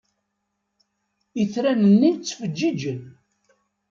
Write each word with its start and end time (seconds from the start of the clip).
Itran-nni 1.41 2.11
ttfeǧǧiǧen. 2.15 2.99